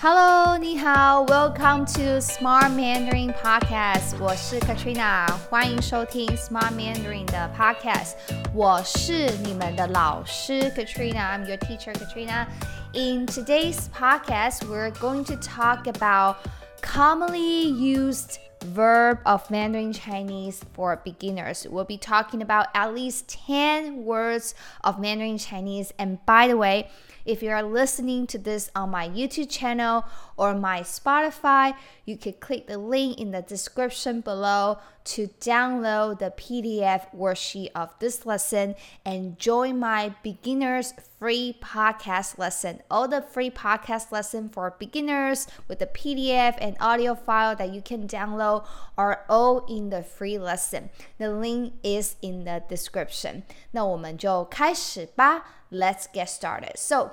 [0.00, 4.14] Hello，你好，Welcome to Smart Mandarin Podcast。
[4.18, 8.14] 我是 Katrina，欢迎收听 Smart Mandarin 的 Podcast。
[8.54, 12.46] 我是你们的老师 Katrina。I'm your teacher Katrina.
[12.94, 16.36] In today's podcast, we're going to talk about
[16.80, 21.65] commonly used verb of Mandarin Chinese for beginners.
[21.69, 25.93] We'll be talking about at least 10 words of Mandarin Chinese.
[25.97, 26.89] And by the way,
[27.25, 30.05] if you are listening to this on my YouTube channel
[30.37, 31.75] or my Spotify,
[32.05, 37.97] you can click the link in the description below to download the PDF worksheet of
[37.99, 38.75] this lesson
[39.05, 40.93] and join my beginners
[41.24, 42.80] free podcast lesson.
[42.90, 47.82] All the free podcast lesson for beginners with the PDF and audio file that you
[47.82, 50.90] can download are all in the free lesson.
[51.18, 53.42] The link is in the description.
[53.72, 55.44] 那我们就开始吧。
[55.70, 56.76] let's get started.
[56.76, 57.12] So,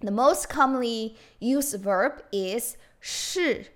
[0.00, 3.66] the most commonly used verb is 是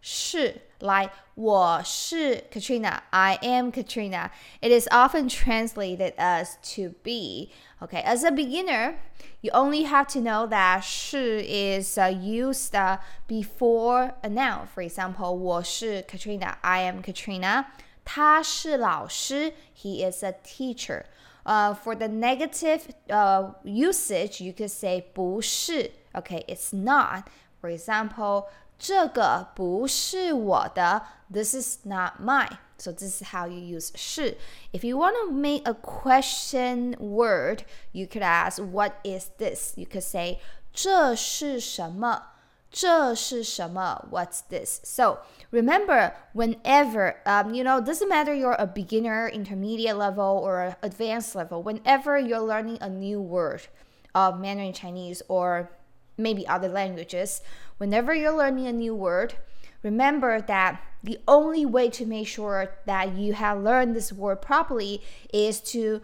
[0.00, 4.30] 是 like 我是 Katrina, I am Katrina.
[4.60, 7.50] It is often translated as to be.
[7.80, 8.96] Okay, as a beginner,
[9.40, 14.66] you only have to know that 是 is uh, used uh, before a noun.
[14.74, 17.64] For example, 我是 Katrina, I am Katrina.
[18.04, 21.04] 他是老师, he is a teacher.
[21.44, 25.90] Uh, for the negative uh, usage, you could say 不是.
[26.12, 27.24] Okay, it's not.
[27.60, 31.02] For example, 这个不是我的.
[31.32, 32.58] This is not mine.
[32.76, 34.36] So this is how you use 是.
[34.72, 39.72] If you want to make a question word, you could ask, what is this?
[39.76, 40.40] You could say,
[40.72, 42.34] 这是什么?
[42.70, 44.04] 这是什么?
[44.10, 44.80] What's this?
[44.82, 45.18] So
[45.52, 51.62] remember, whenever um, you know, doesn't matter you're a beginner, intermediate level, or advanced level.
[51.62, 53.68] Whenever you're learning a new word
[54.12, 55.70] of Mandarin Chinese or
[56.18, 57.42] maybe other languages,
[57.78, 59.34] whenever you're learning a new word,
[59.82, 65.02] remember that the only way to make sure that you have learned this word properly
[65.32, 66.00] is to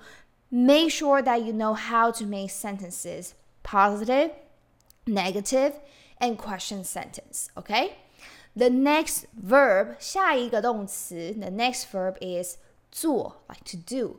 [0.51, 4.31] make sure that you know how to make sentences positive,
[5.07, 5.75] negative
[6.19, 7.51] and question sentence.
[7.57, 7.97] Okay?
[8.55, 12.57] The next verb, 下一个动词, the next verb is
[12.91, 14.17] 做, like to do.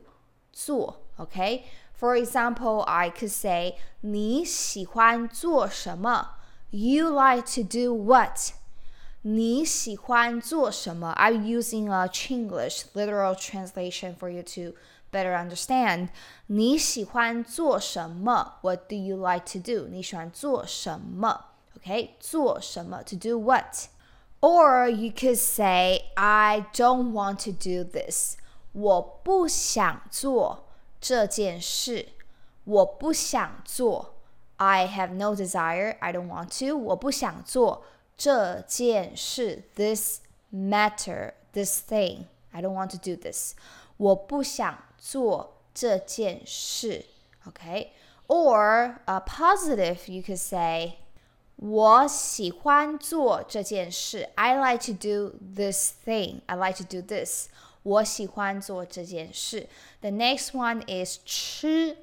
[0.52, 1.62] 做, okay?
[1.96, 6.36] For example, I could say 你喜欢做什么?
[6.70, 8.52] You like to do what?
[9.22, 11.14] 你喜欢做什么?
[11.16, 14.76] I'm using a Chinglish literal translation for you to
[15.12, 16.08] better understand.
[16.46, 18.54] 你喜欢做什么?
[18.62, 19.86] What do you like to do?
[19.88, 21.44] 你喜欢做什么?
[21.78, 23.86] Okay, 做什么 to do what?
[24.40, 28.36] Or you could say I don't want to do this.
[28.72, 30.64] 我不想做
[31.06, 32.08] 这件事。
[32.64, 34.14] 我不想做。
[34.56, 35.96] I have no desire.
[35.98, 36.76] I don't want to.
[36.76, 37.84] 我不想做
[38.16, 39.64] 这件事。
[39.74, 40.20] This
[40.52, 41.32] matter.
[41.52, 42.26] This thing.
[42.52, 43.54] I don't want to do this.
[43.96, 47.06] 我不想做这件事。
[47.46, 47.88] Okay.
[48.28, 50.98] Or a positive, you could say.
[51.56, 54.28] 我喜欢做这件事。
[54.36, 56.40] I like to do this thing.
[56.46, 57.48] I like to do this.
[57.86, 59.68] 我喜欢做这件事。
[60.00, 61.96] The next one is 吃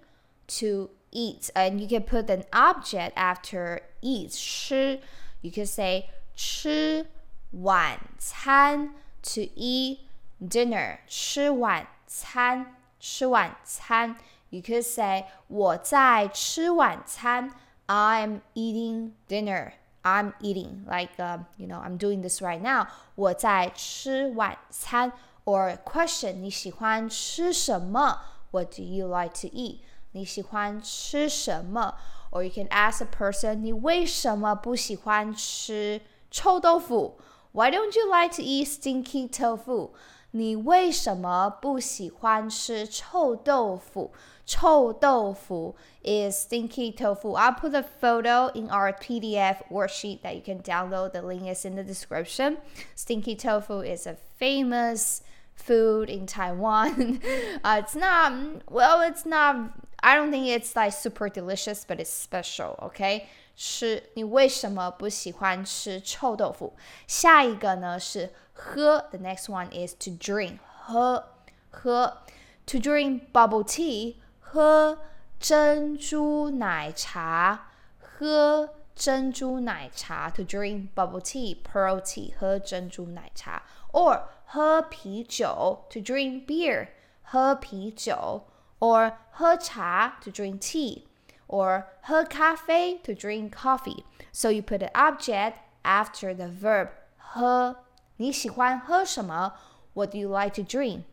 [0.59, 4.99] to eat, and you can put an object after eat 吃.
[5.41, 7.07] You can say 吃
[7.51, 8.93] 晚餐
[9.23, 9.99] to eat
[10.41, 10.99] dinner.
[11.07, 14.17] 吃晚餐，吃晚餐。
[14.49, 17.53] You could say 我在吃晚餐。
[17.87, 19.73] I'm eating dinner.
[20.03, 22.87] I'm eating like uh, you know I'm doing this right now.
[23.15, 25.11] 我在吃晚餐。
[25.45, 28.19] Or question 你喜欢吃什么？
[28.51, 29.79] What do you like to eat?
[30.11, 31.95] 你喜欢吃什么？
[32.31, 37.17] Or you can ask a person 你为什么不喜欢吃臭豆腐？
[37.51, 39.91] Why don't you like to eat stinky tofu?
[40.31, 44.11] 你为什么不喜欢吃臭豆腐？
[44.45, 47.35] 臭豆腐 is stinky tofu.
[47.35, 51.13] I'll put a photo in our PDF worksheet that you can download.
[51.13, 52.57] The link is in the description.
[52.95, 55.21] Stinky tofu is a famous
[55.55, 57.19] food in Taiwan.
[57.63, 58.31] uh, it's not,
[58.69, 63.27] well, it's not, I don't think it's like super delicious, but it's special, okay?
[63.57, 66.73] 吃，你为什么不喜欢吃臭豆腐？
[67.07, 71.25] 下一个呢是喝，the next one is to drink，喝
[71.69, 72.19] 喝，
[72.65, 74.99] to drink bubble tea，喝
[75.39, 77.67] 珍珠奶茶，
[77.99, 83.61] 喝珍珠奶茶，to drink bubble tea，pearl tea，喝珍珠奶茶，
[83.91, 84.21] or
[84.53, 86.89] 喝啤酒，to drink beer，
[87.23, 88.47] 喝啤酒，
[88.79, 91.03] or 喝茶，to drink tea。
[91.49, 94.03] or 喝咖啡 to drink coffee.
[94.31, 97.77] So you put an object after the verb 喝。
[98.17, 99.53] 你喜欢喝什么？
[99.93, 101.03] What do you like to drink?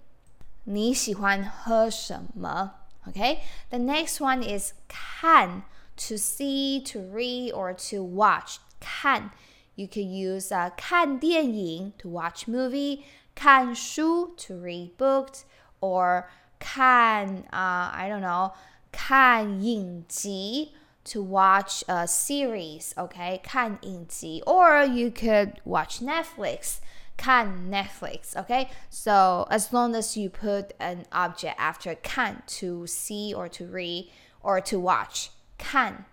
[0.64, 2.75] 你喜欢喝什么？
[3.06, 3.38] Okay.
[3.70, 5.62] The next one is 看
[5.97, 8.56] to see, to read, or to watch.
[8.79, 9.31] 看
[9.75, 13.03] you could use uh, 看电影 to watch movie,
[13.35, 15.44] 看书 to read books,
[15.81, 16.25] or
[16.58, 18.53] 看 uh, I don't know
[18.91, 20.73] 看影集
[21.05, 23.38] to watch a series, okay?
[23.43, 26.79] 看影集 or you could watch Netflix.
[27.17, 28.69] 看 Netflix, okay?
[28.91, 34.11] So as long as you put an object after 看 to see or to read
[34.43, 36.05] or to watch, 看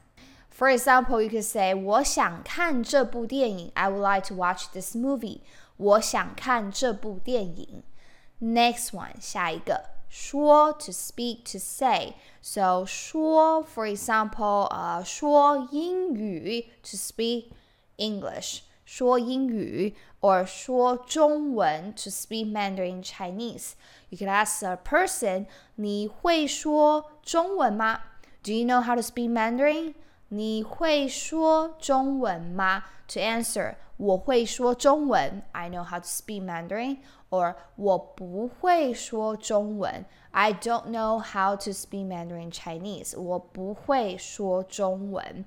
[0.57, 3.71] for example, you could say 我想看这部电影.
[3.73, 5.39] I would like to watch this movie.
[5.77, 7.83] 我想看这部电影.
[8.39, 12.13] Next one, 下一个说 to speak to say.
[12.41, 17.47] So 说 for example, 呃、uh, 说英语 to speak
[17.97, 18.59] English.
[18.85, 23.71] 说英语 or 说中文 to speak Mandarin Chinese.
[24.09, 28.01] You could ask a person, 你会说中文吗?
[28.43, 29.95] Do you know how to speak Mandarin?
[30.29, 32.83] 你会说中文吗？
[33.09, 43.19] To answer，我会说中文，I know how to speak Mandarin。or 我不会说中文，I don't know how to speak Mandarin Chinese。
[43.19, 45.45] 我不会说中文。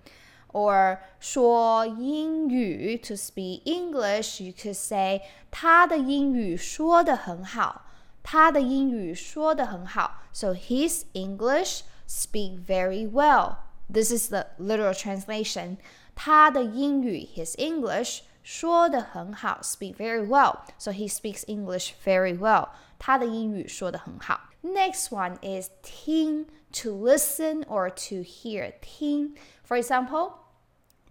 [0.52, 7.82] or 说英语，to speak English，you could say 他的英语说得很好，
[8.22, 10.22] 他的英语说得很好。
[10.32, 13.56] So his English speak very well.
[13.92, 15.76] This is the literal translation.
[16.14, 20.60] 他的英语 his English 说得很好，speak very well.
[20.78, 22.68] So he speaks English very well.
[22.98, 24.40] 他的英语说得很好。
[24.62, 26.46] Next one is 听
[26.82, 28.72] to listen or to hear.
[28.80, 29.34] 听，
[29.66, 30.32] for example，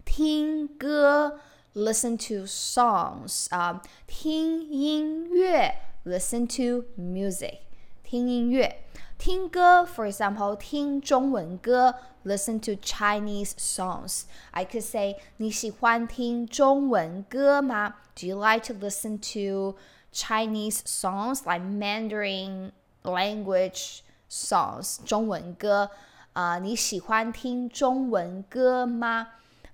[0.04, 1.40] 听歌
[1.74, 3.46] listen to songs.
[3.50, 5.74] Um, 听音乐
[6.04, 7.60] listen to music.
[8.02, 8.82] 听音乐。
[9.20, 11.94] 听歌，for example，听中文歌，
[12.24, 14.22] listen to Chinese songs.
[14.52, 17.96] I could say 你喜欢听中文歌吗？
[18.14, 19.76] Do you like to listen to
[20.12, 22.72] Chinese songs like Mandarin
[23.02, 24.00] language
[24.30, 24.98] songs？
[25.04, 25.90] 中文歌
[26.32, 29.28] 啊，你喜欢听中文歌吗？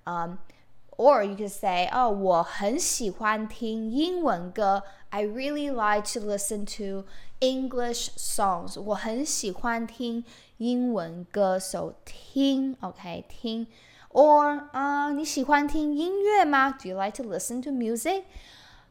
[0.05, 0.37] 嗯。
[0.97, 4.83] Or you could say, "Oh, 我很喜欢听英文歌。
[5.09, 7.07] I really like to listen to
[7.39, 8.79] English songs.
[8.79, 10.23] 我很喜欢听
[10.57, 13.67] 英文歌，so 听，OK 听。
[14.11, 16.69] Or 啊，你喜欢听音乐吗？
[16.71, 18.23] Do you like to listen to music？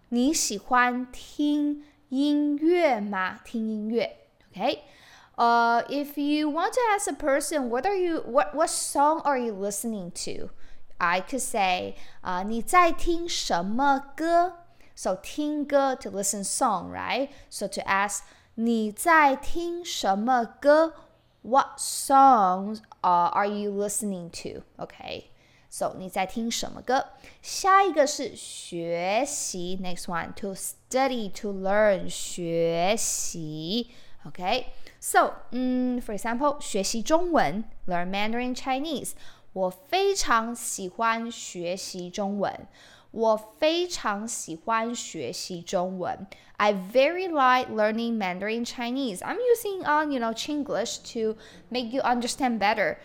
[0.09, 3.39] 你喜欢听音乐吗？
[3.45, 4.17] 听音乐，
[4.51, 9.55] OK。Uh, if you want to ask a person, what are you, what, what song are you
[9.55, 10.51] listening to?
[10.99, 14.59] I could say, 啊、uh,，你在听什么歌？
[14.95, 17.31] So 听歌 to listen song, right?
[17.51, 18.21] So to ask
[18.55, 20.95] 你在听什么歌？
[21.43, 24.63] What songs uh, are you listening to?
[24.77, 25.25] Okay.
[25.69, 27.07] So 你在听什么歌？
[27.41, 33.91] 下一个是学习，next one to study to learn 学习，
[34.25, 39.13] OK。So 嗯，for example 学习中文 learn Mandarin Chinese。
[39.57, 42.69] 我非常喜欢学习中文。
[43.11, 46.27] 我非常喜欢学习中文。
[46.57, 49.19] I very like learning Mandarin Chinese.
[49.19, 51.37] I'm using on uh, you know Chinglish to
[51.69, 52.97] make you understand better.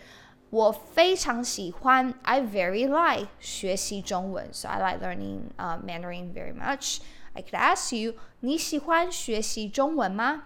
[0.50, 7.00] 我非常喜欢，I very like 学习中文，so I like learning uh, Mandarin very much.
[7.34, 10.44] I could ask you，你喜欢学习中文吗？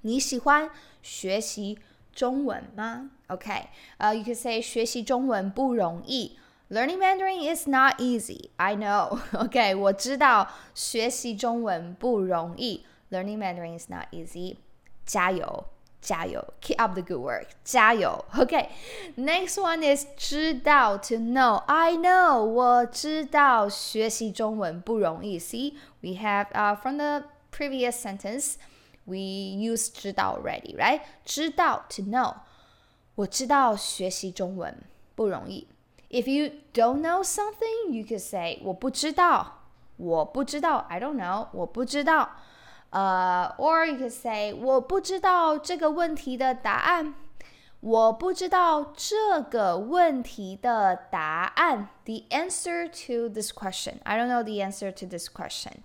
[0.00, 0.68] 你喜欢
[1.00, 1.78] 学习
[2.12, 3.68] 中文吗 ？OK，
[3.98, 6.38] 呃、uh,，you could say 学习中文不容易。
[6.70, 8.48] Learning Mandarin is not easy.
[8.56, 9.18] I know.
[9.32, 12.84] OK，我知道学习中文不容易。
[13.10, 14.56] Learning Mandarin is not easy.
[15.04, 15.66] 加油，
[16.00, 17.48] 加油，keep up the good work.
[17.62, 18.24] 加油。
[18.38, 18.70] OK,
[19.18, 21.56] next one is 知道 to know.
[21.66, 22.42] I know.
[22.42, 25.38] 我知道学习中文不容易。
[25.38, 28.54] See, we have uh, from the previous sentence
[29.04, 31.02] we use 知道 already, right?
[31.26, 32.36] 知道 to know.
[33.16, 34.76] 我知道学习中文
[35.14, 35.68] 不容易。
[36.10, 39.62] If you don't know something, you could say 我不知道，
[39.96, 42.30] 我不知道，I don't know，我不知道。
[42.90, 47.14] 呃、uh,，or you could say 我不知道这个问题的答案。
[47.80, 51.88] 我不知道这个问题的答案。
[52.04, 53.94] The answer to this question.
[54.04, 55.78] I don't know the answer to this question.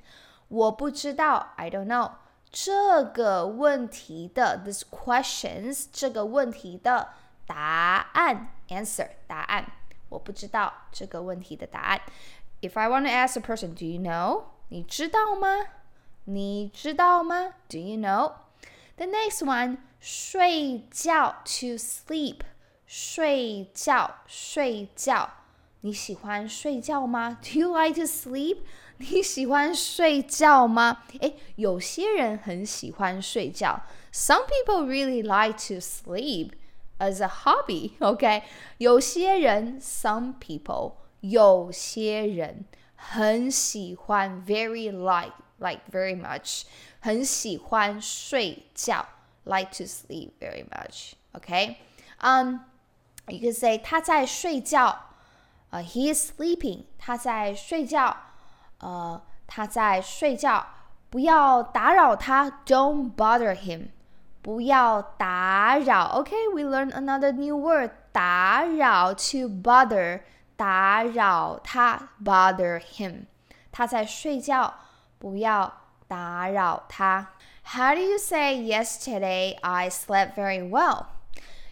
[0.50, 2.12] 我不知道，I don't know。
[2.52, 7.10] 这个问题的 this questions 这个问题的
[7.46, 9.66] 答案 answer 答案。
[10.10, 12.02] 我不知道这个问题的答案。
[12.62, 14.44] If I want to ask a person, do you know？
[14.70, 15.48] 你知道吗？
[16.26, 17.54] 你知道吗？
[17.70, 18.34] Do you know?
[18.96, 22.40] The next one，睡觉 to sleep，
[22.86, 25.30] 睡觉睡觉。
[25.82, 27.38] 你喜欢睡觉吗？
[27.42, 28.58] Do you like to sleep？
[28.98, 31.04] 你喜欢睡觉吗？
[31.20, 33.84] 诶，有些人很喜欢睡觉。
[34.12, 36.54] Some people really like to sleep
[37.02, 37.92] as a hobby.
[38.00, 38.44] OK，
[38.78, 46.64] 有些人，some people，有些人很喜欢，very like like very much，
[47.00, 49.06] 很喜欢睡觉，
[49.44, 51.14] like to sleep very much.
[51.34, 51.78] OK，
[52.20, 52.60] 嗯、
[53.28, 55.04] um,，you could say 他在睡觉。
[55.70, 58.16] 呃、uh,，he is sleeping，他在睡觉。
[58.80, 60.66] 呃，他在睡觉，
[61.10, 63.88] 不要打扰他，Don't bother him，
[64.42, 66.06] 不要打扰。
[66.16, 70.22] OK，we、okay, learn another new word，打扰，to bother，
[70.56, 73.26] 打扰他，bother him。
[73.72, 74.74] 他在睡觉，
[75.20, 77.34] 不要打扰他。
[77.64, 81.08] How do you say yesterday I slept very well?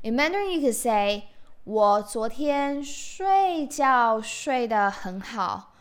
[0.01, 1.23] In Mandarin, you could say
[1.63, 5.71] 我昨天睡觉睡得很好。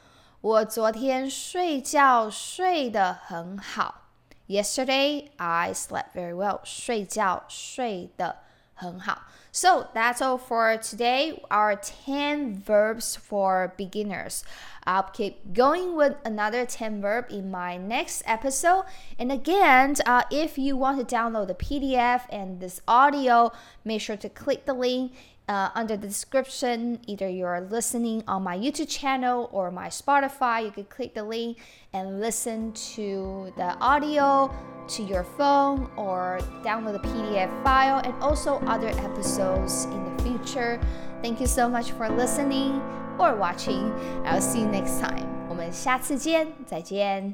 [0.41, 4.03] 我昨天睡觉睡得很好。
[4.49, 6.61] Yesterday I slept very well.
[6.65, 8.37] 睡觉睡得
[8.75, 9.23] 很好。
[9.52, 11.42] So that's all for today.
[11.50, 14.44] Our 10 verbs for beginners.
[14.86, 18.86] I'll keep going with another 10 verb in my next episode.
[19.18, 23.52] And again, uh, if you want to download the PDF and this audio,
[23.84, 25.14] make sure to click the link
[25.48, 27.00] uh, under the description.
[27.08, 31.58] Either you're listening on my YouTube channel or my Spotify, you can click the link
[31.92, 34.54] and listen to the audio
[34.90, 38.90] to your phone or download the PDF file and also other
[39.39, 40.79] episodes in the future.
[41.23, 42.83] Thank you so much for listening
[43.19, 43.93] or watching.
[44.27, 45.27] I'll see you next time.
[45.49, 47.33] 我们下次见，再见。